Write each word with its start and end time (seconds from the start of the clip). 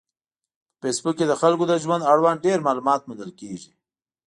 په 0.79 0.79
فېسبوک 0.81 1.15
کې 1.17 1.25
د 1.27 1.33
خلکو 1.41 1.63
د 1.67 1.73
ژوند 1.83 2.07
اړوند 2.11 2.43
ډېر 2.45 2.57
معلومات 2.67 3.01
موندل 3.07 3.31
کېږي. 3.39 3.71